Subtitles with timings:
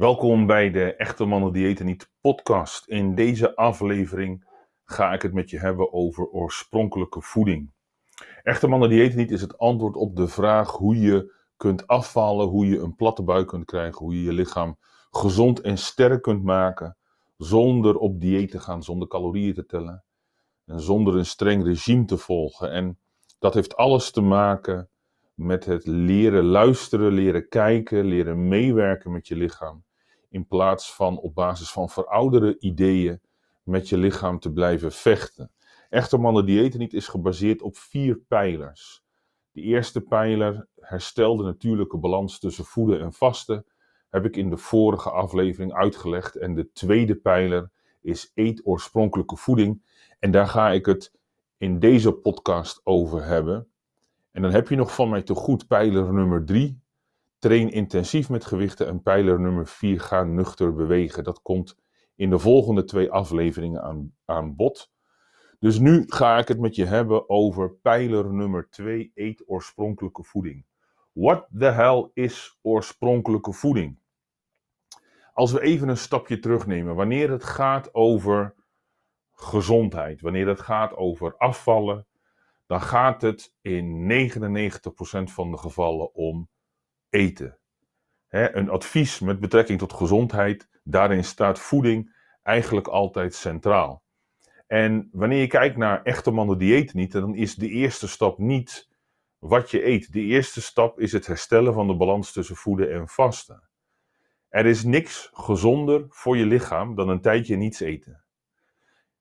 [0.00, 2.88] Welkom bij de Echte Mannen Diëten Niet podcast.
[2.88, 4.46] In deze aflevering
[4.84, 7.72] ga ik het met je hebben over oorspronkelijke voeding.
[8.42, 12.66] Echte Mannen Diëten Niet is het antwoord op de vraag hoe je kunt afvallen, hoe
[12.66, 14.78] je een platte buik kunt krijgen, hoe je je lichaam
[15.10, 16.96] gezond en sterk kunt maken
[17.36, 20.04] zonder op dieet te gaan, zonder calorieën te tellen
[20.66, 22.70] en zonder een streng regime te volgen.
[22.70, 22.98] En
[23.38, 24.88] dat heeft alles te maken
[25.34, 29.88] met het leren luisteren, leren kijken, leren meewerken met je lichaam.
[30.30, 33.20] In plaats van op basis van verouderde ideeën
[33.62, 35.50] met je lichaam te blijven vechten.
[35.88, 39.02] Echte mannen diëten niet is gebaseerd op vier pijlers.
[39.52, 43.64] De eerste pijler, herstel de natuurlijke balans tussen voeden en vasten,
[44.10, 46.36] heb ik in de vorige aflevering uitgelegd.
[46.36, 47.70] En de tweede pijler
[48.00, 49.82] is eet oorspronkelijke voeding.
[50.18, 51.12] En daar ga ik het
[51.56, 53.68] in deze podcast over hebben.
[54.30, 56.80] En dan heb je nog van mij te goed pijler nummer 3.
[57.40, 58.86] Train intensief met gewichten.
[58.86, 60.00] En pijler nummer 4.
[60.00, 61.24] Ga nuchter bewegen.
[61.24, 61.76] Dat komt
[62.14, 64.92] in de volgende twee afleveringen aan, aan bod.
[65.58, 69.10] Dus nu ga ik het met je hebben over pijler nummer 2.
[69.14, 70.66] Eet oorspronkelijke voeding.
[71.12, 73.98] What the hell is oorspronkelijke voeding?
[75.32, 78.54] Als we even een stapje terugnemen, wanneer het gaat over
[79.32, 82.06] gezondheid, wanneer het gaat over afvallen,
[82.66, 86.48] dan gaat het in 99% van de gevallen om
[87.10, 87.58] eten.
[88.28, 94.02] een advies met betrekking tot gezondheid, daarin staat voeding eigenlijk altijd centraal.
[94.66, 98.88] En wanneer je kijkt naar echte mannen dieet niet, dan is de eerste stap niet
[99.38, 100.12] wat je eet.
[100.12, 103.68] De eerste stap is het herstellen van de balans tussen voeden en vasten.
[104.48, 108.24] Er is niks gezonder voor je lichaam dan een tijdje niets eten.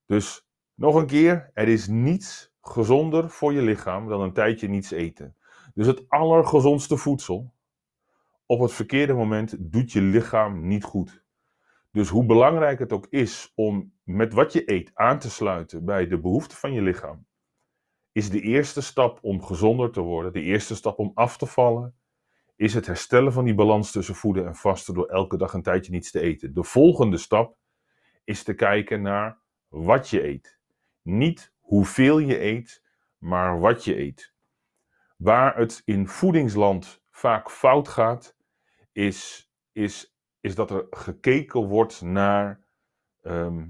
[0.06, 4.92] Dus nog een keer, er is niets gezonder voor je lichaam dan een tijdje niets
[4.92, 5.36] eten.
[5.74, 7.54] Dus het allergezondste voedsel
[8.50, 11.24] op het verkeerde moment doet je lichaam niet goed.
[11.92, 16.08] Dus hoe belangrijk het ook is om met wat je eet aan te sluiten bij
[16.08, 17.28] de behoeften van je lichaam,
[18.12, 21.96] is de eerste stap om gezonder te worden, de eerste stap om af te vallen,
[22.56, 25.92] is het herstellen van die balans tussen voeden en vasten door elke dag een tijdje
[25.92, 26.54] niets te eten.
[26.54, 27.58] De volgende stap
[28.24, 30.60] is te kijken naar wat je eet.
[31.02, 32.84] Niet hoeveel je eet,
[33.18, 34.34] maar wat je eet.
[35.18, 38.38] Waar het in voedingsland vaak fout gaat,
[39.00, 42.68] is, is, is dat er gekeken wordt naar
[43.22, 43.68] ehm,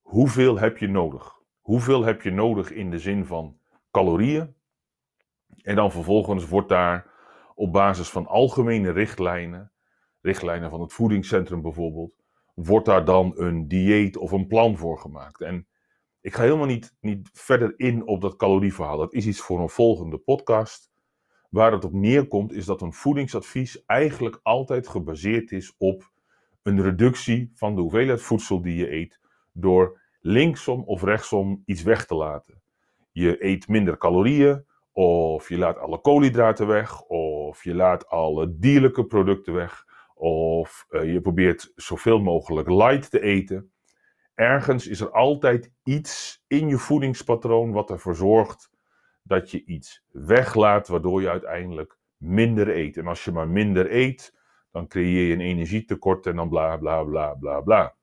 [0.00, 1.38] hoeveel heb je nodig.
[1.60, 3.58] Hoeveel heb je nodig in de zin van
[3.90, 4.54] calorieën?
[5.62, 7.10] En dan vervolgens wordt daar
[7.54, 9.72] op basis van algemene richtlijnen,
[10.20, 12.14] richtlijnen van het voedingscentrum bijvoorbeeld,
[12.54, 15.40] wordt daar dan een dieet of een plan voor gemaakt.
[15.40, 15.68] En
[16.20, 18.96] ik ga helemaal niet, niet verder in op dat calorieverhaal.
[18.96, 20.89] Dat is iets voor een volgende podcast.
[21.50, 26.10] Waar het op neerkomt is dat een voedingsadvies eigenlijk altijd gebaseerd is op
[26.62, 29.20] een reductie van de hoeveelheid voedsel die je eet
[29.52, 32.62] door linksom of rechtsom iets weg te laten.
[33.12, 39.04] Je eet minder calorieën, of je laat alle koolhydraten weg, of je laat alle dierlijke
[39.06, 39.84] producten weg,
[40.14, 43.72] of uh, je probeert zoveel mogelijk light te eten
[44.40, 48.69] ergens is er altijd iets in je voedingspatroon wat ervoor zorgt
[49.22, 52.96] dat je iets weglaat, waardoor je uiteindelijk minder eet.
[52.96, 54.34] En als je maar minder eet,
[54.72, 57.94] dan creëer je een energietekort en dan bla bla bla bla bla.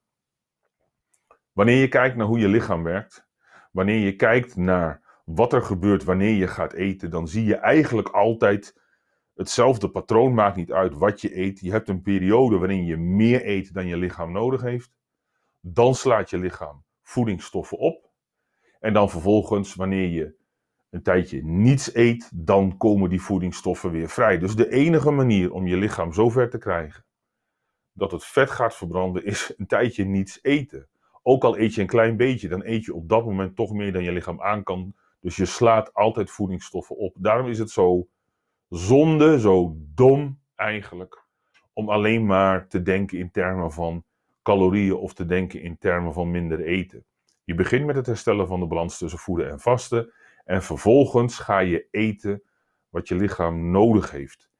[1.52, 3.26] Wanneer je kijkt naar hoe je lichaam werkt,
[3.72, 8.08] wanneer je kijkt naar wat er gebeurt wanneer je gaat eten, dan zie je eigenlijk
[8.08, 8.80] altijd
[9.34, 10.34] hetzelfde patroon.
[10.34, 11.60] Maakt niet uit wat je eet.
[11.60, 14.92] Je hebt een periode waarin je meer eet dan je lichaam nodig heeft.
[15.60, 18.10] Dan slaat je lichaam voedingsstoffen op.
[18.80, 20.34] En dan vervolgens, wanneer je
[20.90, 24.38] een tijdje niets eet, dan komen die voedingsstoffen weer vrij.
[24.38, 27.04] Dus de enige manier om je lichaam zo ver te krijgen
[27.98, 30.88] dat het vet gaat verbranden, is een tijdje niets eten.
[31.22, 33.92] Ook al eet je een klein beetje, dan eet je op dat moment toch meer
[33.92, 34.94] dan je lichaam aan kan.
[35.20, 37.16] Dus je slaat altijd voedingsstoffen op.
[37.18, 38.08] Daarom is het zo
[38.68, 41.24] zonde, zo dom eigenlijk,
[41.72, 44.04] om alleen maar te denken in termen van
[44.42, 47.04] calorieën of te denken in termen van minder eten.
[47.44, 50.12] Je begint met het herstellen van de balans tussen voeden en vasten.
[50.48, 52.42] En vervolgens ga je eten
[52.88, 54.50] wat je lichaam nodig heeft.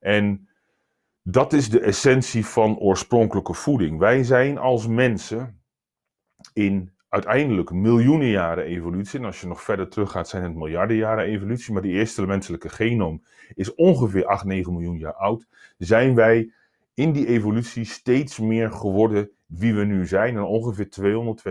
[0.00, 0.48] En
[1.22, 3.98] dat is de essentie van oorspronkelijke voeding.
[3.98, 5.62] Wij zijn als mensen
[6.52, 9.18] in uiteindelijk miljoenen jaren evolutie.
[9.18, 11.72] En als je nog verder teruggaat, zijn het miljarden jaren evolutie.
[11.72, 13.24] Maar de eerste menselijke genoom
[13.54, 15.46] is ongeveer 8, 9 miljoen jaar oud.
[15.78, 16.52] Zijn wij
[16.94, 20.36] in die evolutie steeds meer geworden wie we nu zijn.
[20.36, 21.42] En ongeveer 200,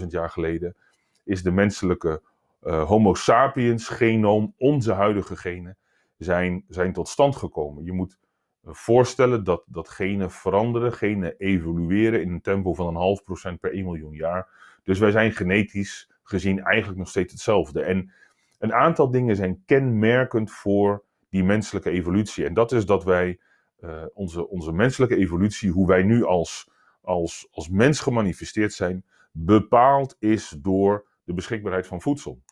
[0.00, 0.76] 250.000 jaar geleden
[1.24, 2.22] is de menselijke
[2.62, 5.76] uh, Homo sapiens genoom, onze huidige genen,
[6.16, 7.84] zijn, zijn tot stand gekomen.
[7.84, 8.18] Je moet
[8.64, 13.72] voorstellen dat, dat genen veranderen, genen evolueren in een tempo van een half procent per
[13.72, 14.48] 1 miljoen jaar.
[14.82, 17.82] Dus wij zijn genetisch gezien eigenlijk nog steeds hetzelfde.
[17.82, 18.12] En
[18.58, 22.44] een aantal dingen zijn kenmerkend voor die menselijke evolutie.
[22.44, 23.40] En dat is dat wij
[23.80, 26.70] uh, onze, onze menselijke evolutie, hoe wij nu als,
[27.00, 32.42] als, als mens gemanifesteerd zijn, bepaald is door de beschikbaarheid van voedsel.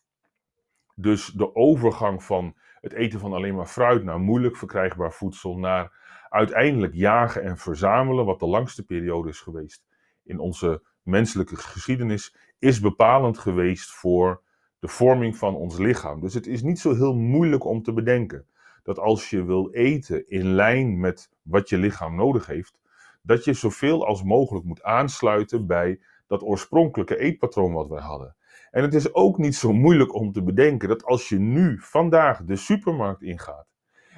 [1.01, 5.93] Dus de overgang van het eten van alleen maar fruit naar moeilijk verkrijgbaar voedsel, naar
[6.29, 9.85] uiteindelijk jagen en verzamelen, wat de langste periode is geweest
[10.23, 14.43] in onze menselijke geschiedenis, is bepalend geweest voor
[14.79, 16.21] de vorming van ons lichaam.
[16.21, 18.47] Dus het is niet zo heel moeilijk om te bedenken
[18.83, 22.79] dat als je wil eten in lijn met wat je lichaam nodig heeft,
[23.23, 28.37] dat je zoveel als mogelijk moet aansluiten bij dat oorspronkelijke eetpatroon wat wij hadden.
[28.71, 32.45] En het is ook niet zo moeilijk om te bedenken dat als je nu vandaag
[32.45, 33.71] de supermarkt ingaat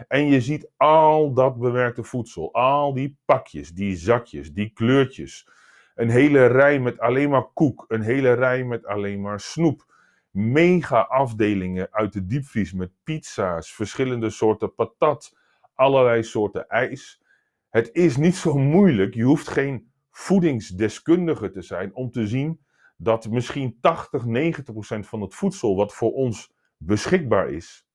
[0.09, 5.49] en je ziet al dat bewerkte voedsel, al die pakjes, die zakjes, die kleurtjes,
[5.95, 9.95] een hele rij met alleen maar koek, een hele rij met alleen maar snoep,
[10.31, 15.37] mega afdelingen uit de diepvries met pizza's, verschillende soorten patat,
[15.75, 17.23] allerlei soorten ijs.
[17.71, 22.61] Het is niet zo moeilijk, je hoeft geen voedingsdeskundige te zijn om te zien
[23.03, 27.87] dat misschien 80, 90 procent van het voedsel wat voor ons beschikbaar is,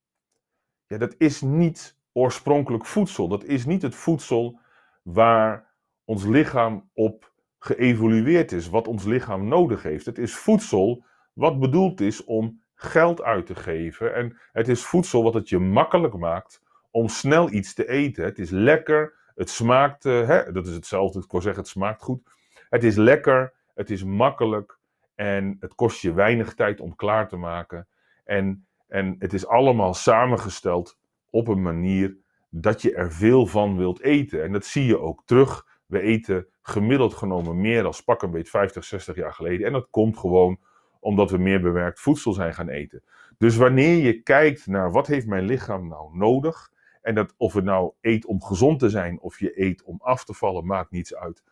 [0.88, 3.28] ja, dat is niet oorspronkelijk voedsel.
[3.28, 4.60] Dat is niet het voedsel
[5.04, 5.74] waar
[6.06, 10.06] ons lichaam op geëvolueerd is, wat ons lichaam nodig heeft.
[10.06, 14.16] Het is voedsel wat bedoeld is om geld uit te geven.
[14.16, 16.62] En het is voedsel wat het je makkelijk maakt
[16.92, 18.26] om snel iets te eten.
[18.26, 22.02] Het is lekker, het smaakt, uh, hè, dat is hetzelfde, ik wil zeggen, het smaakt
[22.02, 22.22] goed.
[22.70, 24.80] Het is lekker, het is makkelijk
[25.18, 27.88] en het kost je weinig tijd om klaar te maken.
[28.24, 30.98] En, en het is allemaal samengesteld
[31.30, 32.18] op een manier
[32.50, 34.44] dat je er veel van wilt eten.
[34.44, 35.66] En dat zie je ook terug.
[35.86, 39.68] We eten gemiddeld genomen meer dan pak een beetje 50, 60 jaar geleden.
[39.68, 40.60] En dat komt gewoon
[41.00, 43.04] omdat we meer bewerkt voedsel zijn gaan eten.
[43.38, 46.72] Dus wanneer je kijkt naar wat heeft mijn lichaam nou nodig,
[47.02, 50.24] en dat of het nou eet om gezond te zijn of je eet om af
[50.26, 51.44] te vallen, maakt niets uit.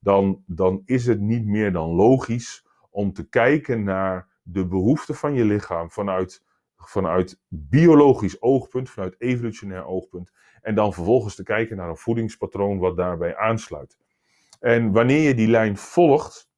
[0.00, 2.65] Dan, dan is het niet meer dan logisch
[2.96, 6.44] om te kijken naar de behoeften van je lichaam vanuit,
[6.76, 10.32] vanuit biologisch oogpunt, vanuit evolutionair oogpunt.
[10.60, 13.98] En dan vervolgens te kijken naar een voedingspatroon wat daarbij aansluit.
[14.60, 16.50] En wanneer je die lijn volgt,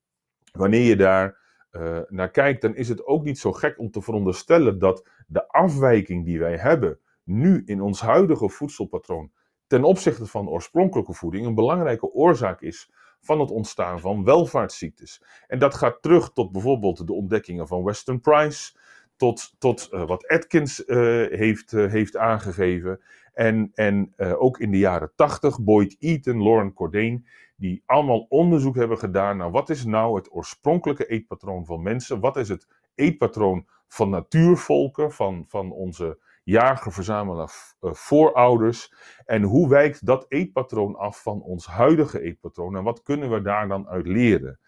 [0.53, 1.39] wanneer je daar
[1.71, 5.49] uh, naar kijkt, dan is het ook niet zo gek om te veronderstellen dat de
[5.49, 9.33] afwijking die wij hebben nu in ons huidige voedselpatroon
[9.67, 15.23] ten opzichte van oorspronkelijke voeding een belangrijke oorzaak is van het ontstaan van welvaartsziektes.
[15.47, 18.77] En dat gaat terug tot bijvoorbeeld de ontdekkingen van Weston Price,
[19.17, 20.97] tot, tot uh, wat Atkins uh,
[21.39, 23.01] heeft, heeft aangegeven.
[23.33, 27.27] En, en ook in de jaren 80, Boyd Eaton, Lauren Cordain,
[27.57, 32.37] die allemaal onderzoek hebben gedaan naar wat is nou het oorspronkelijke eetpatroon van mensen, wat
[32.37, 36.19] is het eetpatroon van natuurvolken, van, van onze
[36.49, 38.93] jager-verzamelaar uh, voorouders,
[39.25, 43.69] en hoe wijkt dat eetpatroon af van ons huidige eetpatroon en wat kunnen we daar
[43.69, 44.59] dan uit leren?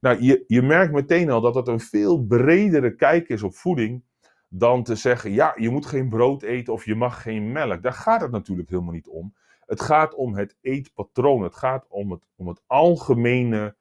[0.00, 4.02] Nou, je, je merkt meteen al dat het een veel bredere kijk is op voeding
[4.48, 7.82] dan te zeggen, ja, je moet geen brood eten of je mag geen melk.
[7.82, 9.34] Daar gaat het natuurlijk helemaal niet om.
[9.66, 11.42] Het gaat om het eetpatroon.
[11.42, 13.76] Het gaat om het, om het algemene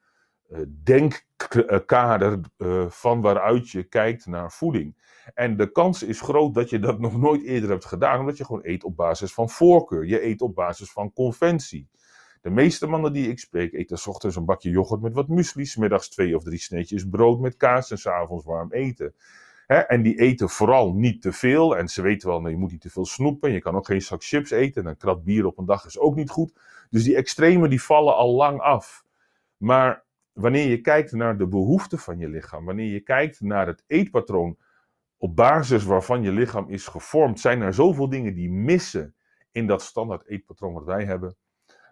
[0.84, 4.96] denkkader uh, van waaruit je kijkt naar voeding.
[5.34, 8.46] En de kans is groot dat je dat nog nooit eerder hebt gedaan, omdat je
[8.46, 10.06] gewoon eet op basis van voorkeur.
[10.06, 11.90] Je eet op basis van conventie.
[12.42, 15.72] De meeste mannen die ik spreek eten s ochtends een bakje yoghurt met wat muesli,
[15.76, 19.14] middags twee of drie sneetjes brood met kaas en s'avonds warm eten.
[19.68, 21.78] En die eten vooral niet te veel.
[21.78, 23.52] En ze weten wel, nee, je moet niet te veel snoepen.
[23.52, 24.84] Je kan ook geen zak chips eten.
[24.84, 26.54] En een krat bier op een dag is ook niet goed.
[26.90, 29.06] Dus die extreme die vallen al lang af.
[29.58, 30.06] Maar
[30.40, 34.58] wanneer je kijkt naar de behoeften van je lichaam, wanneer je kijkt naar het eetpatroon
[35.18, 39.16] op basis waarvan je lichaam is gevormd, zijn er zoveel dingen die missen
[39.52, 41.36] in dat standaard eetpatroon wat wij hebben,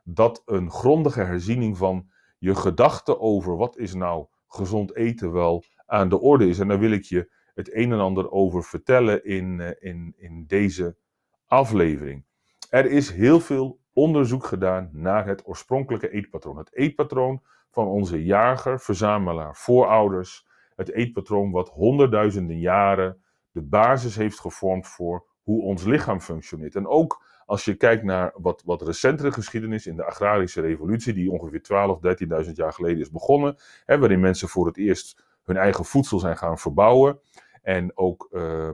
[0.03, 6.09] dat een grondige herziening van je gedachten over wat is nou gezond eten wel aan
[6.09, 6.59] de orde is.
[6.59, 10.45] En daar wil ik je het een en ander over vertellen in, eh, in, in
[10.47, 10.97] deze
[11.45, 12.25] aflevering.
[12.69, 16.57] Er is heel veel onderzoek gedaan naar het oorspronkelijke eetpatroon.
[16.57, 17.41] Het eetpatroon
[17.75, 20.47] van onze jager, verzamelaar, voorouders.
[20.75, 26.75] Het eetpatroon wat honderdduizenden jaren de basis heeft gevormd voor hoe ons lichaam functioneert.
[26.75, 31.31] En ook als je kijkt naar wat, wat recentere geschiedenis in de agrarische revolutie, die
[31.31, 31.99] ongeveer 12,
[32.45, 33.55] 13.000 jaar geleden is begonnen,
[33.85, 37.19] hè, waarin mensen voor het eerst hun eigen voedsel zijn gaan verbouwen
[37.61, 38.69] en ook uh,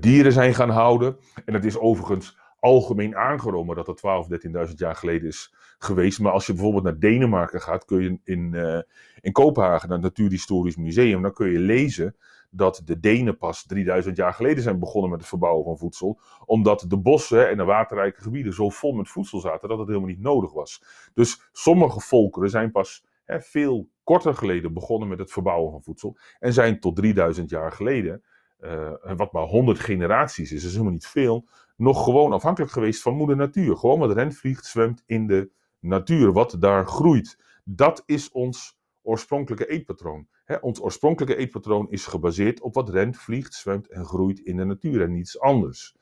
[0.00, 1.18] dieren zijn gaan houden.
[1.44, 4.28] En dat is overigens algemeen aangenomen dat dat 12,
[4.68, 6.20] 13.000 jaar geleden is geweest.
[6.20, 8.80] Maar als je bijvoorbeeld naar Denemarken gaat, kun je in, uh,
[9.20, 12.16] in Kopenhagen, naar het Natuurhistorisch Museum, dan kun je lezen
[12.50, 16.20] dat de Denen pas 3000 jaar geleden zijn begonnen met het verbouwen van voedsel.
[16.44, 20.08] Omdat de bossen en de waterrijke gebieden zo vol met voedsel zaten dat het helemaal
[20.08, 20.82] niet nodig was.
[21.14, 26.16] Dus sommige volkeren zijn pas hè, veel korter geleden begonnen met het verbouwen van voedsel.
[26.38, 28.22] En zijn tot 3000 jaar geleden,
[28.60, 33.14] uh, wat maar 100 generaties is, is helemaal niet veel, nog gewoon afhankelijk geweest van
[33.14, 33.76] moeder natuur.
[33.76, 35.50] Gewoon wat rent, vliegt, zwemt in de
[35.80, 37.38] natuur, wat daar groeit.
[37.64, 40.28] Dat is ons oorspronkelijke eetpatroon.
[40.60, 45.02] ons oorspronkelijke eetpatroon is gebaseerd op wat rent, vliegt, zwemt en groeit in de natuur
[45.02, 45.96] en niets anders.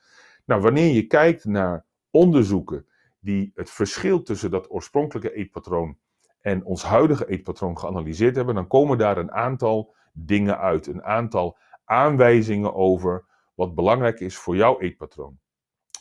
[0.45, 2.85] Nou, wanneer je kijkt naar onderzoeken
[3.19, 5.97] die het verschil tussen dat oorspronkelijke eetpatroon
[6.41, 10.87] en ons huidige eetpatroon geanalyseerd hebben, dan komen daar een aantal dingen uit.
[10.87, 11.57] Een aantal
[11.87, 13.25] aanwijzingen over
[13.55, 15.39] wat belangrijk is voor jouw eetpatroon.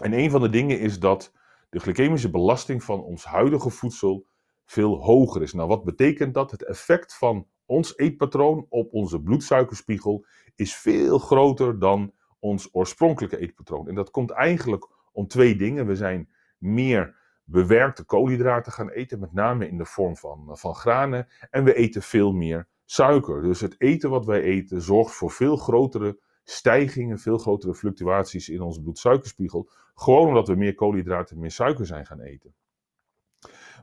[0.01, 1.33] En een van de dingen is dat
[1.69, 4.27] de glycemische belasting van ons huidige voedsel
[4.65, 5.53] veel hoger is.
[5.53, 6.51] Nou, wat betekent dat?
[6.51, 13.89] Het effect van ons eetpatroon op onze bloedsuikerspiegel is veel groter dan ons oorspronkelijke eetpatroon.
[13.89, 15.87] En dat komt eigenlijk om twee dingen.
[15.87, 21.29] We zijn meer bewerkte koolhydraten gaan eten, met name in de vorm van, van granen.
[21.51, 23.43] En we eten veel meer suiker.
[23.43, 28.61] Dus het eten wat wij eten zorgt voor veel grotere stijgingen, veel grotere fluctuaties in
[28.61, 29.69] onze bloedsuikerspiegel.
[29.95, 32.55] Gewoon omdat we meer koolhydraten en meer suiker zijn gaan eten.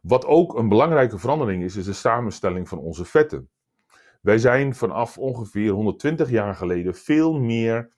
[0.01, 3.49] Wat ook een belangrijke verandering is, is de samenstelling van onze vetten.
[4.21, 7.91] Wij zijn vanaf ongeveer 120 jaar geleden veel meer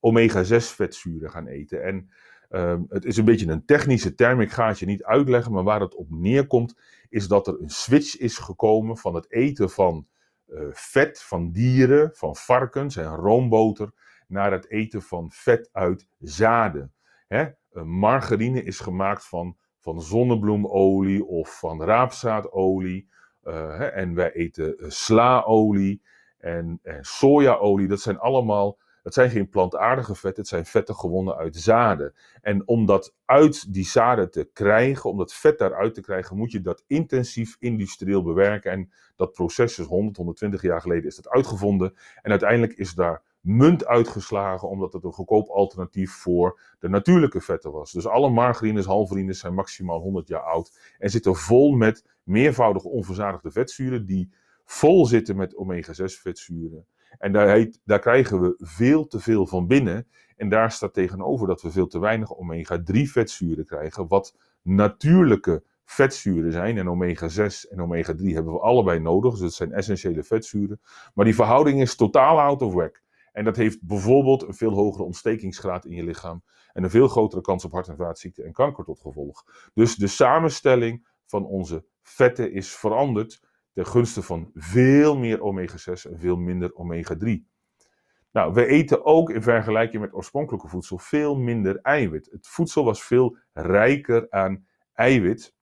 [0.00, 1.82] omega-6 vetzuren gaan eten.
[1.82, 2.10] En
[2.50, 5.64] uh, het is een beetje een technische term, ik ga het je niet uitleggen, maar
[5.64, 10.06] waar het op neerkomt, is dat er een switch is gekomen van het eten van
[10.50, 13.92] uh, vet van dieren, van varkens en roomboter,
[14.26, 16.92] naar het eten van vet uit zaden.
[17.26, 17.48] Hè?
[17.84, 23.08] margarine is gemaakt van, van zonnebloemolie of van raapzaadolie.
[23.42, 23.86] Hè?
[23.86, 26.02] En wij eten uh, slaolie
[26.38, 27.88] en, en sojaolie.
[27.88, 32.14] Dat zijn allemaal, dat zijn geen plantaardige vetten, het zijn vetten gewonnen uit zaden.
[32.40, 36.52] En om dat uit die zaden te krijgen, om dat vet daaruit te krijgen, moet
[36.52, 38.72] je dat intensief industrieel bewerken.
[38.72, 41.94] En dat proces is 100, 120 jaar geleden is dat uitgevonden.
[42.22, 47.72] En uiteindelijk is daar munt uitgeslagen, omdat het een goedkoop alternatief voor de natuurlijke vetten
[47.72, 47.92] was.
[47.92, 53.50] Dus alle margarines, halverines zijn maximaal 100 jaar oud en zitten vol met meervoudige onverzadigde
[53.50, 54.32] vetzuren die
[54.64, 56.86] vol zitten met omega-6 vetzuren.
[57.18, 60.06] En daar, daar krijgen we veel te veel van binnen.
[60.36, 66.52] En daar staat tegenover dat we veel te weinig omega-3 vetzuren krijgen, wat natuurlijke vetzuren
[66.52, 66.78] zijn.
[66.78, 70.80] En omega-6 en omega-3 hebben we allebei nodig, dus het zijn essentiële vetzuren.
[71.14, 73.02] Maar die verhouding is totaal out of whack.
[73.32, 77.40] En dat heeft bijvoorbeeld een veel hogere ontstekingsgraad in je lichaam en een veel grotere
[77.40, 79.44] kans op hart- en vaatziekten en kanker tot gevolg.
[79.74, 83.40] Dus de samenstelling van onze vetten is veranderd
[83.72, 87.48] ten gunste van veel meer omega-6 en veel minder omega-3.
[88.32, 92.28] Nou, we eten ook in vergelijking met oorspronkelijke voedsel veel minder eiwit.
[92.30, 95.54] Het voedsel was veel rijker aan eiwit.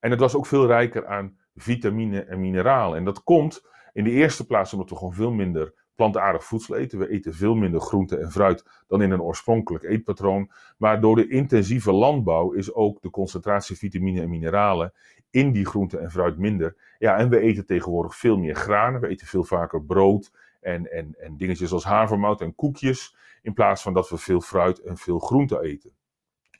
[0.00, 2.98] En het was ook veel rijker aan vitamine en mineralen.
[2.98, 6.98] En dat komt in de eerste plaats omdat we gewoon veel minder plantaardig voedsel eten.
[6.98, 10.50] We eten veel minder groente en fruit dan in een oorspronkelijk eetpatroon.
[10.76, 14.92] Maar door de intensieve landbouw is ook de concentratie vitamine en mineralen
[15.30, 16.76] in die groente en fruit minder.
[16.98, 19.00] Ja, en we eten tegenwoordig veel meer granen.
[19.00, 23.16] We eten veel vaker brood en, en, en dingetjes als havermout en koekjes.
[23.42, 25.90] In plaats van dat we veel fruit en veel groente eten.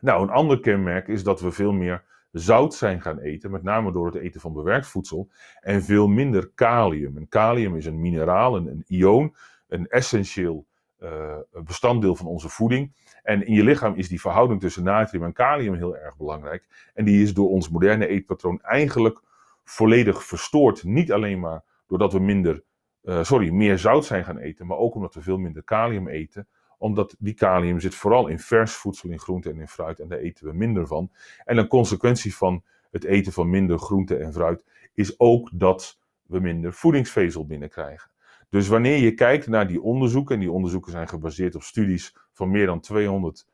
[0.01, 2.05] Nou, een ander kenmerk is dat we veel meer
[2.39, 5.29] zout zijn gaan eten, met name door het eten van bewerkt voedsel,
[5.61, 7.17] en veel minder kalium.
[7.17, 9.35] En kalium is een mineraal, een, ion,
[9.69, 10.67] een essentieel
[11.03, 12.95] uh, bestanddeel van onze voeding.
[13.23, 16.91] En in je lichaam is die verhouding tussen natrium en kalium heel erg belangrijk.
[16.95, 19.23] En die is door ons moderne eetpatroon eigenlijk
[19.65, 20.85] volledig verstoord.
[20.85, 22.63] Niet alleen maar doordat we minder,
[23.03, 26.49] uh, sorry, meer zout zijn gaan eten, maar ook omdat we veel minder kalium eten
[26.79, 30.01] omdat die kalium zit vooral in vers voedsel, in groente en in fruit.
[30.01, 31.11] En daar eten we minder van.
[31.45, 34.65] En een consequentie van het eten van minder groente en fruit
[34.95, 38.11] is ook dat we minder voedingsvezel binnenkrijgen.
[38.49, 42.51] Dus wanneer je kijkt naar die onderzoeken, en die onderzoeken zijn gebaseerd op studies van
[42.51, 43.47] meer dan 200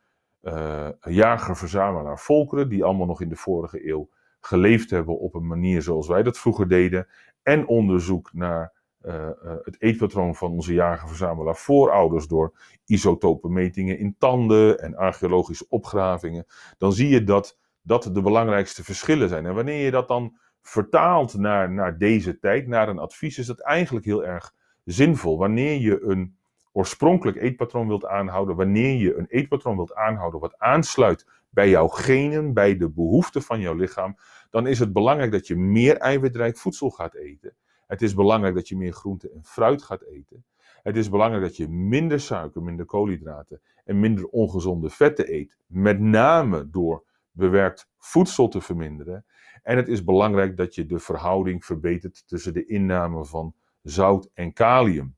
[0.42, 4.08] uh, jager-verzamelaar volkeren, die allemaal nog in de vorige eeuw
[4.40, 7.08] geleefd hebben op een manier zoals wij dat vroeger deden,
[7.42, 8.72] en onderzoek naar
[9.06, 9.28] uh,
[9.62, 12.52] het eetpatroon van onze jager-verzamelaar voorouders door
[12.84, 16.46] isotopenmetingen in tanden en archeologische opgravingen,
[16.78, 19.46] dan zie je dat dat de belangrijkste verschillen zijn.
[19.46, 23.60] En wanneer je dat dan vertaalt naar, naar deze tijd, naar een advies, is dat
[23.60, 24.54] eigenlijk heel erg
[24.84, 25.38] zinvol.
[25.38, 26.36] Wanneer je een
[26.72, 32.52] oorspronkelijk eetpatroon wilt aanhouden, wanneer je een eetpatroon wilt aanhouden wat aansluit bij jouw genen,
[32.52, 34.16] bij de behoeften van jouw lichaam,
[34.50, 37.54] dan is het belangrijk dat je meer eiwitrijk voedsel gaat eten.
[37.92, 40.44] Het is belangrijk dat je meer groente en fruit gaat eten.
[40.82, 45.56] Het is belangrijk dat je minder suiker, minder koolhydraten en minder ongezonde vetten eet.
[45.66, 49.24] Met name door bewerkt voedsel te verminderen.
[49.62, 54.52] En het is belangrijk dat je de verhouding verbetert tussen de inname van zout en
[54.52, 55.16] kalium.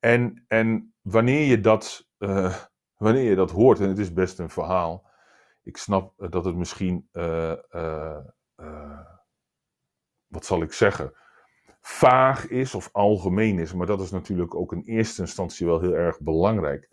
[0.00, 2.56] En, en wanneer, je dat, uh,
[2.96, 5.06] wanneer je dat hoort, en het is best een verhaal,
[5.62, 7.54] ik snap dat het misschien, uh,
[10.26, 11.12] wat zal ik zeggen,
[11.82, 15.94] vaag is of algemeen is, maar dat is natuurlijk ook in eerste instantie wel heel
[15.94, 16.90] erg belangrijk.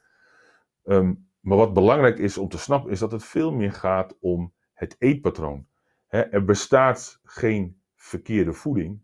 [0.84, 4.54] Um, maar wat belangrijk is om te snappen, is dat het veel meer gaat om
[4.74, 5.68] het eetpatroon.
[6.08, 9.02] er bestaat geen verkeerde voeding.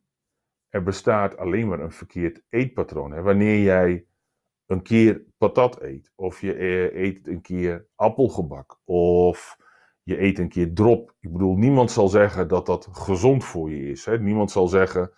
[0.70, 3.22] Er bestaat alleen maar een verkeerd eetpatroon.
[3.24, 4.06] wanneer jij
[4.66, 9.58] een keer patat eet, of je eh, eet een keer appelgebak, of
[10.04, 11.16] je eet een keer drop.
[11.20, 14.06] Ik bedoel, niemand zal zeggen dat dat gezond voor je is.
[14.20, 15.12] Niemand zal zeggen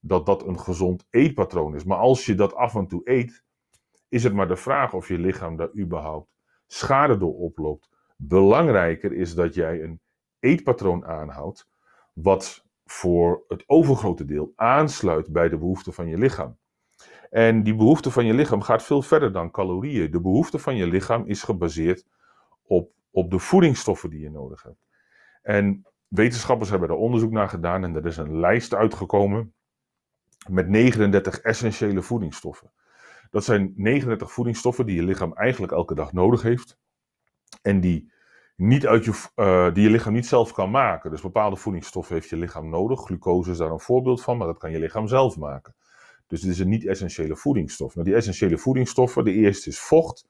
[0.00, 1.84] dat dat een gezond eetpatroon is.
[1.84, 3.44] Maar als je dat af en toe eet,
[4.08, 6.28] is het maar de vraag of je lichaam daar überhaupt
[6.66, 7.90] schade door oploopt.
[8.16, 10.00] Belangrijker is dat jij een
[10.40, 11.68] eetpatroon aanhoudt
[12.12, 16.58] wat voor het overgrote deel aansluit bij de behoeften van je lichaam.
[17.30, 20.10] En die behoefte van je lichaam gaat veel verder dan calorieën.
[20.10, 22.06] De behoefte van je lichaam is gebaseerd
[22.62, 24.86] op, op de voedingsstoffen die je nodig hebt.
[25.42, 29.54] En wetenschappers hebben daar onderzoek naar gedaan en er is een lijst uitgekomen
[30.48, 32.70] met 39 essentiële voedingsstoffen.
[33.30, 36.78] Dat zijn 39 voedingsstoffen die je lichaam eigenlijk elke dag nodig heeft.
[37.62, 38.12] En die,
[38.56, 41.10] niet uit je, uh, die je lichaam niet zelf kan maken.
[41.10, 43.00] Dus bepaalde voedingsstoffen heeft je lichaam nodig.
[43.00, 45.74] Glucose is daar een voorbeeld van, maar dat kan je lichaam zelf maken.
[46.26, 47.94] Dus het is een niet-essentiële voedingsstof.
[47.94, 50.28] Nou, die essentiële voedingsstoffen, de eerste is vocht.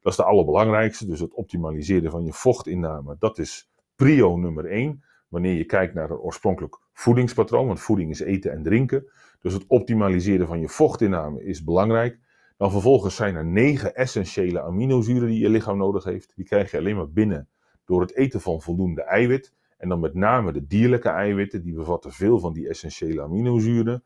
[0.00, 1.06] Dat is de allerbelangrijkste.
[1.06, 5.04] Dus het optimaliseren van je vochtinname, dat is prio nummer 1.
[5.28, 9.10] Wanneer je kijkt naar een oorspronkelijk voedingspatroon, want voeding is eten en drinken.
[9.46, 12.18] Dus het optimaliseren van je vochtinname is belangrijk.
[12.56, 16.32] Dan vervolgens zijn er negen essentiële aminozuren die je lichaam nodig heeft.
[16.36, 17.48] Die krijg je alleen maar binnen
[17.84, 19.52] door het eten van voldoende eiwit.
[19.78, 24.02] En dan met name de dierlijke eiwitten, die bevatten veel van die essentiële aminozuren.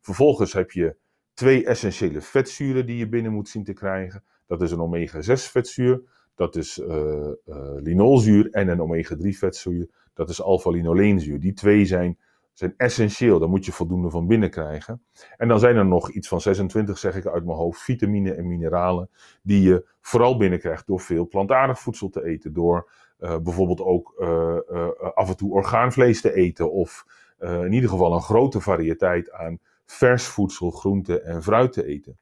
[0.00, 0.96] Vervolgens heb je
[1.32, 4.24] twee essentiële vetzuren die je binnen moet zien te krijgen.
[4.46, 6.02] Dat is een omega-6 vetzuur,
[6.34, 7.30] dat is uh,
[7.76, 11.40] linolzuur en een omega-3 vetzuur, dat is alpha-linoleenzuur.
[11.40, 12.18] Die twee zijn
[12.54, 13.38] zijn essentieel.
[13.38, 15.02] Daar moet je voldoende van binnen krijgen.
[15.36, 18.46] En dan zijn er nog iets van 26, zeg ik uit mijn hoofd, vitamine en
[18.46, 19.10] mineralen.
[19.42, 22.52] Die je vooral binnenkrijgt door veel plantaardig voedsel te eten.
[22.52, 26.72] Door uh, bijvoorbeeld ook uh, uh, af en toe orgaanvlees te eten.
[26.72, 32.18] Of in ieder geval een grote variëteit aan vers voedsel, groenten en fruit te eten.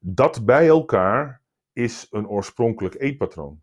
[0.00, 1.40] Dat bij elkaar
[1.72, 3.60] is een oorspronkelijk eetpatroon.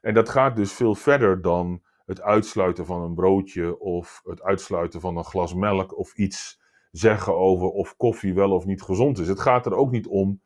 [0.00, 5.00] En dat gaat dus veel verder dan het uitsluiten van een broodje of het uitsluiten
[5.00, 9.28] van een glas melk of iets zeggen over of koffie wel of niet gezond is.
[9.28, 10.40] Het gaat er ook niet om,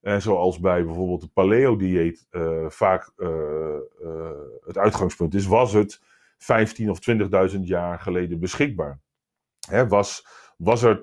[0.00, 3.28] eh, zoals bij bijvoorbeeld het paleo-dieet uh, vaak uh,
[4.02, 4.30] uh,
[4.64, 6.02] het uitgangspunt is, was het
[6.38, 6.98] 15 of
[7.54, 9.00] 20.000 jaar geleden beschikbaar?
[9.68, 11.00] Hè, was, was er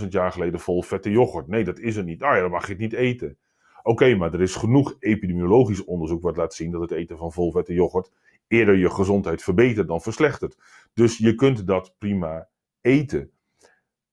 [0.00, 1.48] 20.000 jaar geleden vol vette yoghurt?
[1.48, 2.22] Nee, dat is er niet.
[2.22, 3.38] Ah ja, dan mag je het niet eten.
[3.82, 7.52] Oké, maar er is genoeg epidemiologisch onderzoek wat laat zien dat het eten van vol
[7.52, 8.10] vette yoghurt
[8.48, 10.56] eerder je gezondheid verbetert dan verslechtert.
[10.92, 12.48] Dus je kunt dat prima
[12.80, 13.30] eten.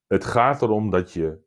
[0.08, 1.38] Het gaat erom dat je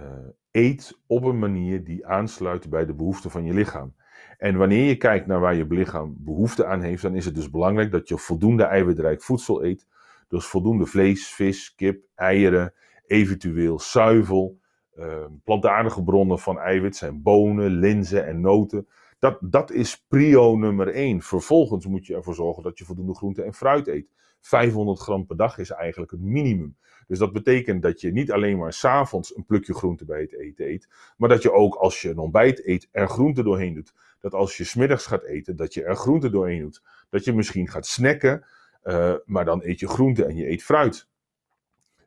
[0.00, 0.06] uh,
[0.50, 3.94] eet op een manier die aansluit bij de behoeften van je lichaam.
[4.38, 7.50] En wanneer je kijkt naar waar je lichaam behoefte aan heeft, dan is het dus
[7.50, 9.86] belangrijk dat je voldoende eiwitrijk voedsel eet.
[10.28, 12.74] Dus voldoende vlees, vis, kip, eieren,
[13.06, 14.58] eventueel zuivel.
[14.98, 18.88] Uh, plantaardige bronnen van eiwit zijn bonen, linzen en noten.
[19.24, 21.22] Dat, dat is prio nummer 1.
[21.22, 24.06] Vervolgens moet je ervoor zorgen dat je voldoende groente en fruit eet.
[24.40, 26.76] 500 gram per dag is eigenlijk het minimum.
[27.06, 30.66] Dus dat betekent dat je niet alleen maar s'avonds een plukje groente bij het eten
[30.66, 33.94] eet, maar dat je ook als je een ontbijt eet er groente doorheen doet.
[34.20, 36.82] Dat als je smiddags gaat eten, dat je er groente doorheen doet.
[37.10, 38.44] Dat je misschien gaat snacken,
[38.84, 41.08] uh, maar dan eet je groente en je eet fruit.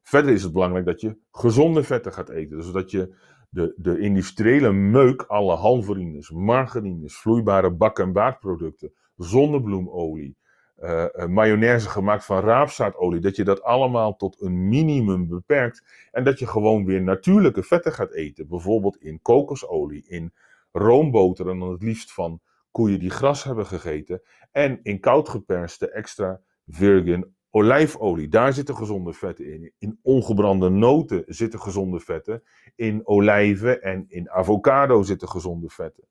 [0.01, 2.57] Verder is het belangrijk dat je gezonde vetten gaat eten.
[2.57, 3.13] Dus dat je
[3.57, 10.37] de, de industriële meuk, alle halverines, margarines, vloeibare bak- en baardproducten, zonnebloemolie,
[10.79, 16.39] uh, mayonaise gemaakt van raapzaadolie, dat je dat allemaal tot een minimum beperkt en dat
[16.39, 18.47] je gewoon weer natuurlijke vetten gaat eten.
[18.47, 20.33] Bijvoorbeeld in kokosolie, in
[20.71, 22.41] roomboter en dan het liefst van
[22.71, 29.13] koeien die gras hebben gegeten en in koud geperste extra virgin olijfolie, daar zitten gezonde
[29.13, 29.73] vetten in.
[29.77, 32.43] In ongebrande noten zitten gezonde vetten.
[32.75, 36.07] In olijven en in avocado zitten gezonde vetten.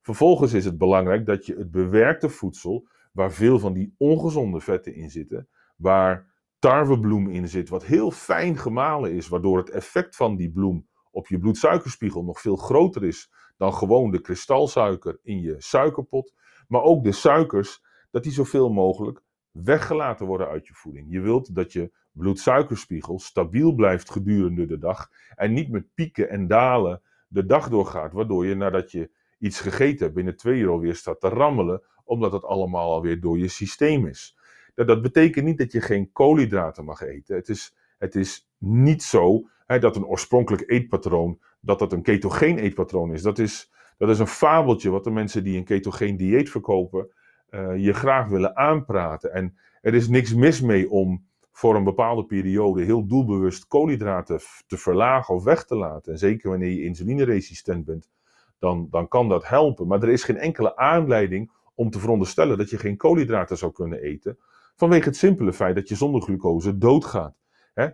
[0.00, 4.94] Vervolgens is het belangrijk dat je het bewerkte voedsel, waar veel van die ongezonde vetten
[4.94, 10.36] in zitten, waar tarwebloem in zit, wat heel fijn gemalen is, waardoor het effect van
[10.36, 15.54] die bloem op je bloedsuikerspiegel nog veel groter is dan gewoon de kristalsuiker in je
[15.58, 16.34] suikerpot.
[16.68, 19.22] Maar ook de suikers, dat die zoveel mogelijk
[19.52, 21.06] weggelaten worden uit je voeding.
[21.10, 26.46] Je wilt dat je bloedsuikerspiegel stabiel blijft gedurende de dag en niet met pieken en
[26.46, 30.94] dalen de dag doorgaat, waardoor je nadat je iets gegeten hebt binnen twee uur alweer
[30.94, 34.38] staat te rammelen, omdat het allemaal alweer door je systeem is.
[34.74, 37.36] Dat, dat betekent niet dat je geen koolhydraten mag eten.
[37.36, 42.58] Het is, het is niet zo hè, dat een oorspronkelijk eetpatroon, dat dat een ketogeen
[42.58, 43.22] eetpatroon is.
[43.22, 47.08] Dat is, dat is een fabeltje wat de mensen die een ketogeen dieet verkopen,
[47.54, 49.32] uh, je graag willen aanpraten.
[49.32, 54.76] En er is niks mis mee om voor een bepaalde periode heel doelbewust koolhydraten te
[54.76, 56.12] verlagen of weg te laten.
[56.12, 58.10] En zeker wanneer je insulineresistent bent,
[58.58, 59.86] dan, dan kan dat helpen.
[59.86, 64.02] Maar er is geen enkele aanleiding om te veronderstellen dat je geen koolhydraten zou kunnen
[64.02, 64.38] eten.
[64.76, 67.41] Vanwege het simpele feit dat je zonder glucose doodgaat.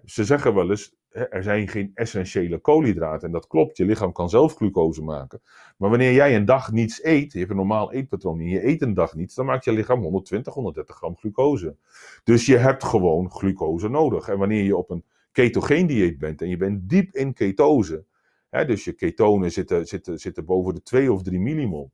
[0.04, 3.26] Ze zeggen wel eens, er zijn geen essentiële koolhydraten.
[3.26, 5.40] En dat klopt, je lichaam kan zelf glucose maken.
[5.76, 8.82] Maar wanneer jij een dag niets eet, je hebt een normaal eetpatroon en je eet
[8.82, 11.76] een dag niets, dan maakt je lichaam 120, 130 gram glucose.
[12.24, 14.28] Dus je hebt gewoon glucose nodig.
[14.28, 18.04] En wanneer je op een ketogeen dieet bent en je bent diep in ketose,
[18.50, 21.90] hè, dus je ketonen zitten, zitten, zitten boven de 2 of 3 millimol,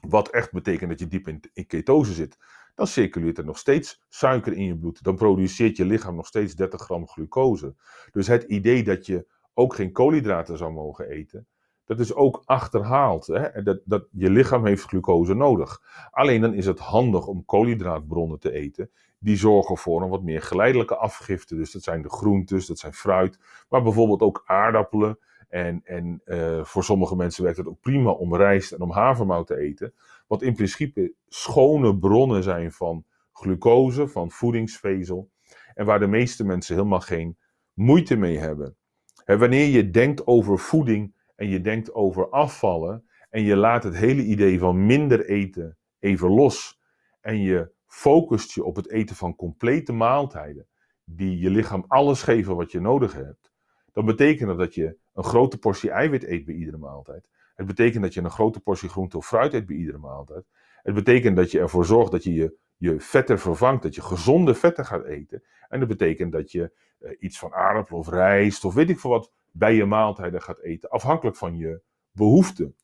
[0.00, 2.38] wat echt betekent dat je diep in, ketose zit,
[2.74, 5.02] dan circuleert er nog steeds suiker in je bloed.
[5.02, 7.74] Dan produceert je lichaam nog steeds 30 gram glucose.
[8.10, 11.46] Dus het idee dat je ook geen koolhydraten zou mogen eten,
[11.88, 13.26] dat is ook achterhaald.
[13.26, 13.62] Hè?
[13.62, 15.82] Dat, dat, je lichaam heeft glucose nodig.
[16.10, 18.90] Alleen dan is het handig om koolhydraatbronnen te eten.
[19.18, 21.54] Die zorgen voor een wat meer geleidelijke afgifte.
[21.56, 23.38] Dus dat zijn de groentes, dat zijn fruit.
[23.68, 25.18] Maar bijvoorbeeld ook aardappelen.
[25.48, 29.46] En, en uh, voor sommige mensen werkt het ook prima om rijst en om havermout
[29.46, 29.94] te eten.
[30.26, 35.30] Wat in principe schone bronnen zijn van glucose, van voedingsvezel.
[35.74, 37.36] En waar de meeste mensen helemaal geen
[37.72, 38.76] moeite mee hebben.
[39.24, 43.04] En wanneer je denkt over voeding en je denkt over afvallen.
[43.30, 46.80] En je laat het hele idee van minder eten even los.
[47.20, 50.66] En je focust je op het eten van complete maaltijden.
[51.04, 53.52] Die je lichaam alles geven wat je nodig hebt.
[53.92, 57.28] Dan betekent dat dat je een grote portie eiwit eet bij iedere maaltijd.
[57.54, 60.44] Het betekent dat je een grote portie groente of fruit eet bij iedere maaltijd.
[60.82, 64.54] Het betekent dat je ervoor zorgt dat je je, je vetten vervangt, dat je gezonde
[64.54, 65.42] vetten gaat eten.
[65.68, 69.10] En dat betekent dat je uh, iets van aardappel of rijst of weet ik veel
[69.10, 71.80] wat bij je maaltijden gaat eten, afhankelijk van je
[72.12, 72.74] behoeften.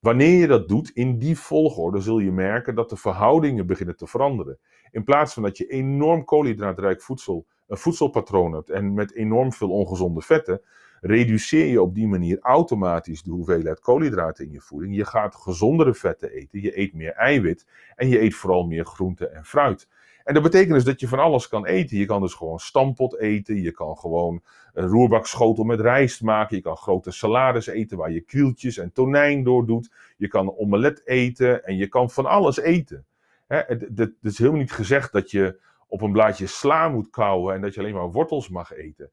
[0.00, 4.06] Wanneer je dat doet in die volgorde, zul je merken dat de verhoudingen beginnen te
[4.06, 4.58] veranderen.
[4.90, 9.70] In plaats van dat je enorm koolhydraatrijk voedsel, een voedselpatroon hebt en met enorm veel
[9.70, 10.60] ongezonde vetten,
[11.04, 14.96] reduceer je op die manier automatisch de hoeveelheid koolhydraten in je voeding.
[14.96, 19.28] Je gaat gezondere vetten eten, je eet meer eiwit en je eet vooral meer groente
[19.28, 19.88] en fruit.
[20.24, 21.96] En dat betekent dus dat je van alles kan eten.
[21.96, 26.62] Je kan dus gewoon stampot eten, je kan gewoon een roerbakschotel met rijst maken, je
[26.62, 29.92] kan grote salades eten waar je krieltjes en tonijn door doet.
[30.16, 33.06] Je kan omelet eten en je kan van alles eten.
[33.46, 35.60] Het is helemaal niet gezegd dat je
[35.92, 39.10] op een blaadje sla moet kauwen en dat je alleen maar wortels mag eten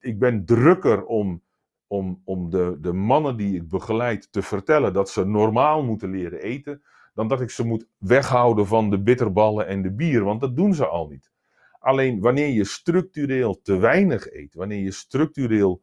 [0.00, 1.42] ik ben drukker om,
[1.86, 6.40] om, om de, de mannen die ik begeleid te vertellen dat ze normaal moeten leren
[6.40, 6.82] eten,
[7.14, 10.74] dan dat ik ze moet weghouden van de bitterballen en de bier, want dat doen
[10.74, 11.32] ze al niet.
[11.78, 15.82] Alleen wanneer je structureel te weinig eet, wanneer je structureel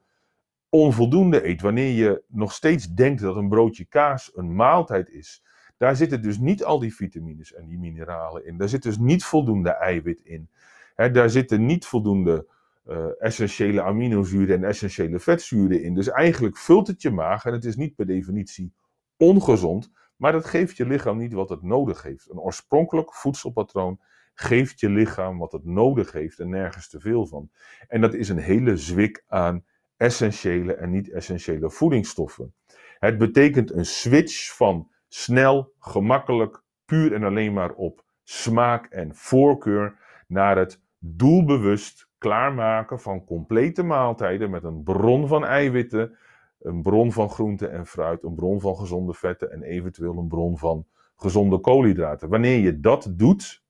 [0.70, 5.44] onvoldoende eet, wanneer je nog steeds denkt dat een broodje kaas een maaltijd is,
[5.82, 8.58] daar zitten dus niet al die vitamines en die mineralen in.
[8.58, 10.50] Daar zit dus niet voldoende eiwit in.
[10.96, 12.48] daar zitten niet voldoende
[12.88, 15.94] uh, essentiële aminozuren en essentiële vetzuren in.
[15.94, 18.74] Dus eigenlijk vult het je maag en het is niet per definitie
[19.18, 22.30] ongezond, maar dat geeft je lichaam niet wat het nodig heeft.
[22.30, 24.00] Een oorspronkelijk voedselpatroon
[24.34, 27.50] geeft je lichaam wat het nodig heeft en nergens te veel van.
[27.88, 29.66] En dat is een hele zwik aan
[29.98, 32.54] essentiële en niet-essentiële voedingsstoffen.
[33.00, 39.96] Het betekent een switch van snel, gemakkelijk, puur en alleen maar op smaak en voorkeur
[40.28, 46.18] naar het doelbewust klaarmaken van complete maaltijden met een bron van eiwitten,
[46.60, 50.58] een bron van groente en fruit, een bron van gezonde vetten en eventueel een bron
[50.58, 52.30] van gezonde koolhydraten.
[52.30, 53.64] Wanneer je dat doet,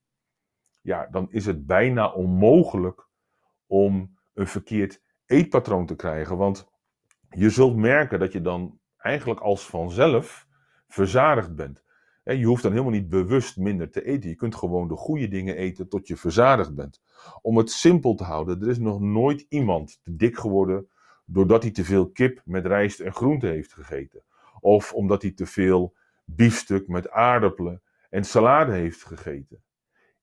[0.80, 3.08] ja, dan is het bijna onmogelijk
[3.66, 6.36] om een verkeerd eetpatroon te krijgen.
[6.36, 6.70] Want
[7.28, 10.50] je zult merken dat je dan eigenlijk als vanzelf
[10.92, 11.82] verzadigd bent.
[12.24, 14.28] Je hoeft dan helemaal niet bewust minder te eten.
[14.28, 17.02] Je kunt gewoon de goede dingen eten tot je verzadigd bent.
[17.42, 20.88] Om het simpel te houden, er is nog nooit iemand te dik geworden
[21.24, 24.22] doordat hij te veel kip met rijst en groente heeft gegeten.
[24.60, 29.62] Of omdat hij te veel biefstuk met aardappelen en salade heeft gegeten.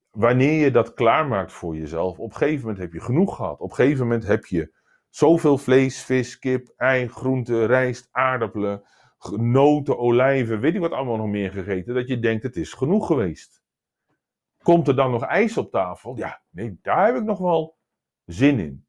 [0.10, 3.60] Wanneer je dat klaarmaakt voor jezelf, op een gegeven moment heb je genoeg gehad.
[3.60, 4.73] Op een gegeven moment heb je
[5.10, 8.84] zoveel vlees, vis, kip, ei, groente, rijst, aardappelen,
[9.27, 13.08] noten, olijven, weet ik wat allemaal nog meer gegeten, dat je denkt het is genoeg
[13.08, 13.63] geweest.
[14.62, 16.17] Komt er dan nog ijs op tafel?
[16.17, 17.77] Ja, nee, daar heb ik nog wel
[18.25, 18.88] zin in.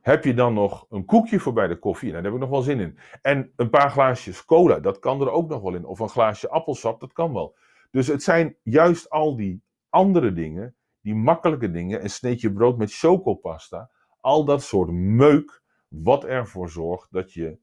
[0.00, 2.10] Heb je dan nog een koekje voor bij de koffie?
[2.10, 2.98] Nou, daar heb ik nog wel zin in.
[3.22, 5.84] En een paar glaasjes cola, dat kan er ook nog wel in.
[5.84, 7.56] Of een glaasje appelsap, dat kan wel.
[7.90, 12.94] Dus het zijn juist al die andere dingen, die makkelijke dingen, een sneetje brood met
[12.94, 17.58] chocopasta, al dat soort meuk, wat ervoor zorgt dat je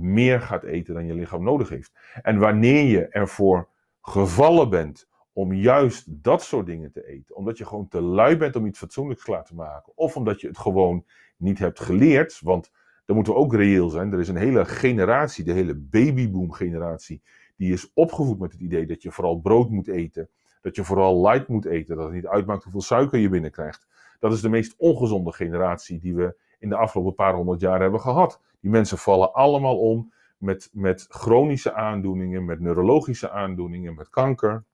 [0.00, 1.92] meer gaat eten dan je lichaam nodig heeft.
[2.22, 3.68] En wanneer je ervoor
[4.00, 8.56] gevallen bent om juist dat soort dingen te eten, omdat je gewoon te lui bent
[8.56, 11.04] om iets fatsoenlijks klaar te maken, of omdat je het gewoon
[11.36, 12.70] niet hebt geleerd, want
[13.04, 14.12] dan moeten we ook reëel zijn.
[14.12, 17.22] Er is een hele generatie, de hele babyboom generatie,
[17.56, 20.28] die is opgevoed met het idee dat je vooral brood moet eten,
[20.60, 23.86] dat je vooral light moet eten, dat het niet uitmaakt hoeveel suiker je binnenkrijgt.
[24.18, 28.00] Dat is de meest ongezonde generatie die we in de afgelopen paar honderd jaar hebben
[28.00, 28.40] gehad.
[28.60, 34.64] Die mensen vallen allemaal om met, met chronische aandoeningen, met neurologische aandoeningen, met kanker.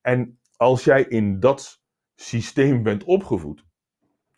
[0.00, 1.82] En als jij in dat
[2.14, 3.64] systeem bent opgevoed,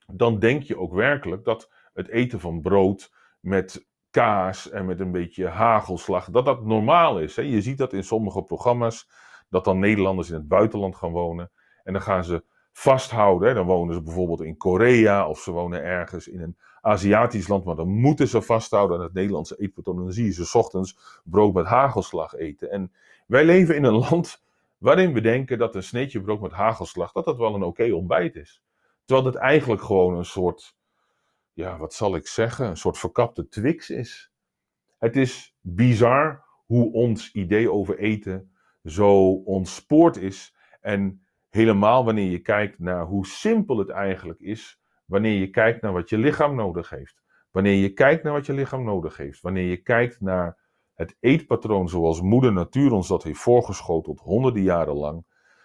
[0.07, 5.13] dan denk je ook werkelijk dat het eten van brood met kaas en met een
[5.13, 7.37] beetje hagelslag, dat dat normaal is.
[7.37, 7.43] Hè?
[7.43, 9.11] Je ziet dat in sommige programma's,
[9.49, 11.51] dat dan Nederlanders in het buitenland gaan wonen.
[11.83, 12.45] En dan gaan ze
[12.79, 13.55] vasthouden.
[13.55, 17.77] Dan wonen ze bijvoorbeeld in Korea of ze wonen ergens in een Aziatisch land, maar
[17.77, 19.97] dan moeten ze vasthouden aan het Nederlandse eetpatroon.
[19.97, 22.71] dan zie je ze ochtends brood met hagelslag eten.
[22.71, 22.93] En
[23.27, 24.45] wij leven in een land
[24.79, 28.37] waarin we denken dat een sneetje brood met hagelslag, dat dat wel een oké ontbijt
[28.37, 28.63] is.
[29.05, 30.77] Terwijl het eigenlijk gewoon een soort,
[31.53, 34.31] ja, wat zal ik zeggen, een soort verkapte Twix is.
[34.99, 38.53] Het is bizar hoe ons idee over eten
[38.85, 40.55] zo ontspoord is.
[40.81, 41.23] En
[41.59, 46.09] helemaal wanneer je kijkt naar hoe simpel het eigenlijk is, wanneer je kijkt naar wat
[46.09, 47.23] je lichaam nodig heeft.
[47.51, 49.41] Wanneer je kijkt naar wat je lichaam nodig heeft.
[49.41, 50.57] Wanneer je kijkt naar
[50.95, 55.25] het eetpatroon zoals moeder natuur ons dat heeft voorgeschoteld honderden jaren lang,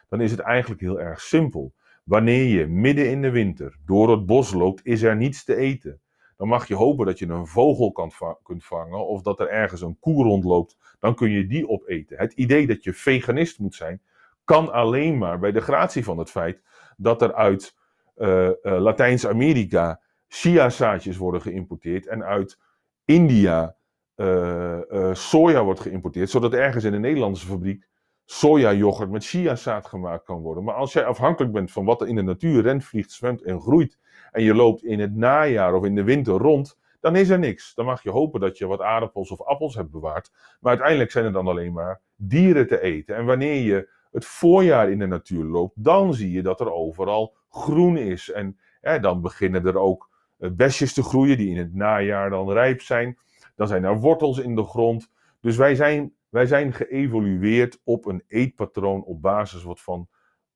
[0.10, 1.73] dan is het eigenlijk heel erg simpel.
[2.03, 6.01] Wanneer je midden in de winter door het bos loopt, is er niets te eten.
[6.38, 8.12] Dan mag je hopen dat je een vogel kan
[8.43, 10.77] kunt vangen of dat er ergens een koe rondloopt.
[10.99, 12.17] Dan kun je die opeten.
[12.17, 14.01] Het idee dat je veganist moet zijn,
[14.43, 16.62] kan alleen maar bij de gratie van het feit
[16.97, 17.75] dat er uit
[18.15, 22.60] uh, uh, Latijns-Amerika chiazaadjes worden geïmporteerd en uit
[23.06, 23.75] India
[24.15, 24.79] uh,
[25.13, 27.88] soja wordt geïmporteerd, zodat ergens in een Nederlandse fabriek
[28.25, 30.63] sojayoghurt met chiazaad gemaakt kan worden.
[30.63, 33.62] Maar als jij afhankelijk bent van wat er in de natuur rent, vliegt, zwemt en
[33.62, 33.99] groeit,
[34.32, 37.73] en je loopt in het najaar of in de winter rond, dan is er niks.
[37.73, 40.32] Dan mag je hopen dat je wat aardappels of appels hebt bewaard.
[40.60, 43.15] Maar uiteindelijk zijn er dan alleen maar dieren te eten.
[43.15, 47.36] En wanneer je het voorjaar in de natuur loopt, dan zie je dat er overal
[47.49, 48.32] groen is.
[48.32, 48.58] En
[49.02, 53.17] dan beginnen er ook eh, besjes te groeien die in het najaar dan rijp zijn.
[53.56, 55.12] Dan zijn er wortels in de grond.
[55.39, 60.08] Dus wij zijn wij zijn geëvolueerd op een eetpatroon op basis wat van,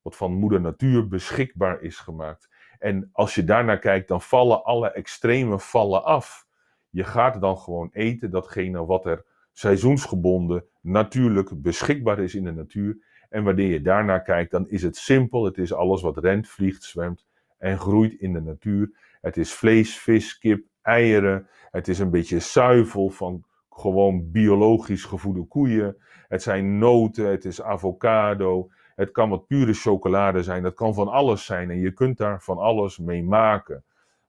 [0.02, 2.50] wat van moeder natuur beschikbaar is gemaakt.
[2.80, 6.48] En als je daarnaar kijkt, dan vallen alle extreme vallen af.
[6.90, 12.98] Je gaat dan gewoon eten datgene wat er seizoensgebonden natuurlijk beschikbaar is in de natuur.
[13.30, 15.44] En wanneer je daarnaar kijkt, dan is het simpel.
[15.44, 17.26] Het is alles wat rent, vliegt, zwemt
[17.58, 18.92] en groeit in de natuur.
[19.22, 21.48] Het is vlees, vis, kip, eieren.
[21.72, 25.98] Het is een beetje zuivel van gewoon biologisch gevoede koeien.
[26.28, 28.70] Het zijn noten, het is avocado.
[28.96, 30.64] Het kan wat pure chocolade zijn.
[30.64, 31.70] Dat kan van alles zijn.
[31.70, 33.84] En je kunt daar van alles mee maken.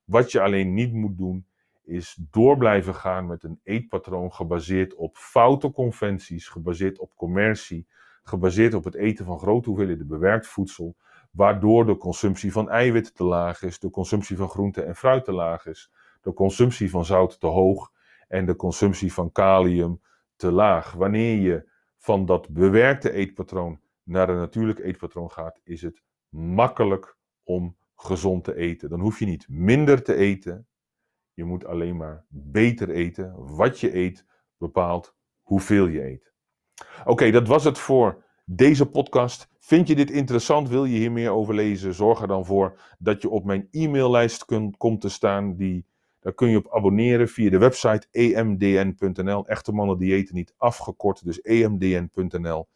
[0.04, 1.46] Wat je alleen niet moet doen,
[1.84, 7.87] is door blijven gaan met een eetpatroon gebaseerd op foute conventies, gebaseerd op commercie,
[8.29, 10.97] gebaseerd op het eten van grote hoeveelheden bewerkt voedsel,
[11.31, 15.33] waardoor de consumptie van eiwitten te laag is, de consumptie van groente en fruit te
[15.33, 17.93] laag is, de consumptie van zout te hoog
[18.29, 20.01] en de consumptie van kalium
[20.37, 20.93] te laag.
[20.93, 27.77] Wanneer je van dat bewerkte eetpatroon naar een natuurlijk eetpatroon gaat, is het makkelijk om
[27.95, 28.91] gezond te eten.
[28.91, 30.67] Dan hoef je niet minder te eten.
[31.33, 33.57] Je moet alleen maar beter eten.
[33.57, 36.33] Wat je eet bepaalt hoeveel je eet.
[37.05, 39.49] Oké, dat was het voor deze podcast.
[39.59, 40.69] Vind je dit interessant?
[40.69, 41.95] Wil je hier meer over lezen?
[41.95, 45.57] Zorg er dan voor dat je op mijn e-maillijst kunt, komt te staan.
[45.57, 45.87] Die
[46.21, 49.47] daar kun je op abonneren via de website emdn.nl.
[49.47, 52.69] Echte mannen diëten niet afgekort, dus emdn.nl.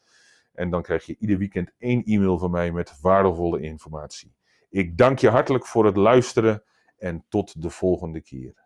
[0.52, 4.34] En dan krijg je ieder weekend één e-mail van mij met waardevolle informatie.
[4.70, 6.62] Ik dank je hartelijk voor het luisteren
[6.98, 8.61] en tot de volgende keer.